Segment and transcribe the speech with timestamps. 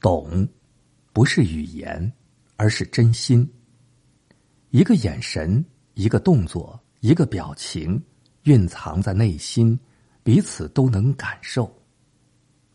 [0.00, 0.48] 懂，
[1.12, 2.10] 不是语言，
[2.56, 3.48] 而是真心。
[4.70, 5.62] 一个眼神，
[5.94, 8.02] 一个动作，一个表情，
[8.44, 9.78] 蕴藏在内心，
[10.22, 11.70] 彼此都能感受。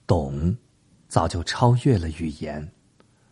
[0.06, 0.56] 懂，
[1.08, 2.72] 早就超越了语言。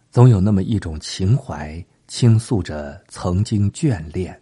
[0.09, 4.33] 总有那么一种情怀，倾诉着曾经眷恋；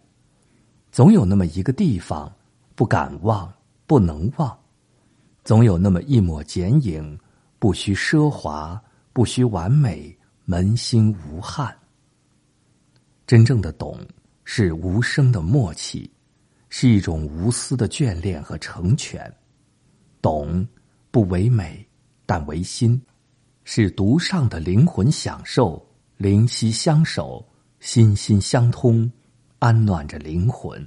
[0.90, 2.34] 总有那么一个地方，
[2.74, 3.52] 不敢忘，
[3.86, 4.50] 不能忘；
[5.44, 7.18] 总有那么一抹剪影，
[7.58, 8.82] 不需奢华，
[9.12, 10.16] 不需完美，
[10.46, 11.76] 扪心无憾。
[13.26, 13.98] 真正的懂，
[14.44, 16.10] 是无声的默契，
[16.68, 19.32] 是一种无私的眷恋和成全。
[20.20, 20.66] 懂，
[21.10, 21.86] 不唯美，
[22.26, 23.00] 但唯心。
[23.64, 25.86] 是独上的灵魂享受，
[26.16, 27.46] 灵犀相守，
[27.78, 29.10] 心心相通，
[29.60, 30.84] 安暖着灵魂。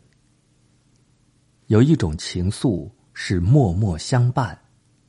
[1.68, 4.60] 有一种情愫是默默相伴，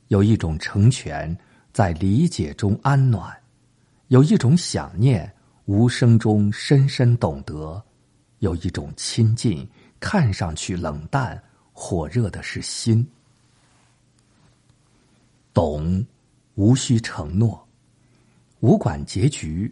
[0.07, 1.37] 有一种成全
[1.77, 3.31] 在理解中安暖，
[4.07, 5.31] 有一种想念
[5.65, 7.79] 无声中深深懂得，
[8.39, 9.63] 有一种亲近
[9.99, 11.39] 看上去冷淡，
[11.73, 13.07] 火热的是心。
[15.53, 16.03] 懂。
[16.55, 17.63] 无需承诺，
[18.61, 19.71] 无管结局，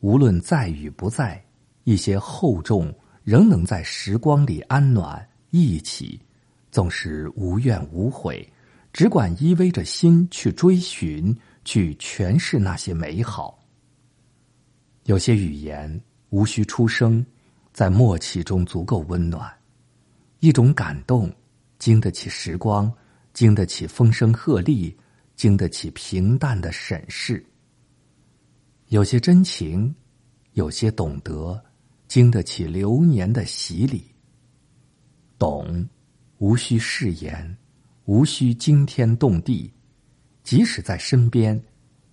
[0.00, 1.42] 无论在与不在，
[1.84, 6.20] 一些厚重仍能在时光里安暖一起，
[6.70, 8.46] 纵使无怨无悔，
[8.96, 13.62] 只管依偎着心去追寻，去诠释那些美好。
[15.04, 17.22] 有些语言无需出声，
[17.74, 19.54] 在默契中足够温暖，
[20.40, 21.30] 一种感动，
[21.78, 22.90] 经得起时光，
[23.34, 24.96] 经得起风声鹤唳。
[25.34, 27.44] 经得起平淡的审视，
[28.88, 29.94] 有些真情，
[30.52, 31.62] 有些懂得，
[32.08, 34.06] 经得起流年的洗礼。
[35.38, 35.86] 懂，
[36.38, 37.54] 无需誓言，
[38.06, 39.72] 无需惊天动地，
[40.42, 41.60] 即使在身边，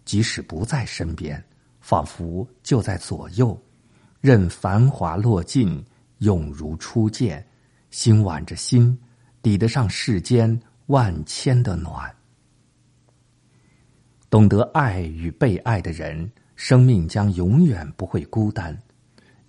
[0.05, 1.43] 即使不在身边，
[1.79, 3.59] 仿佛就在左右，
[4.19, 5.83] 任繁华落尽，
[6.17, 7.45] 永如初见，
[7.91, 8.97] 心挽着心，
[9.41, 12.13] 抵得上世间万千的暖。
[14.31, 18.75] 懂得爱与被爱的人，生命将永远不会孤单，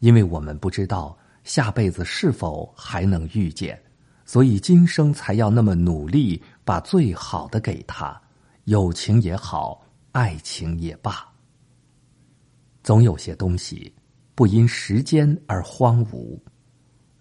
[0.00, 3.82] 因为我们不知道下辈子是否还能遇见，
[4.24, 8.20] 所以今生才要那么努力，把最好的给他，
[8.64, 11.26] 友情也好，爱情也罢。
[12.82, 13.92] 总有些东西
[14.34, 16.38] 不因时间而荒芜，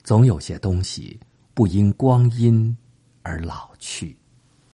[0.03, 1.19] 总有些东西
[1.53, 2.75] 不因光阴
[3.21, 4.17] 而老去。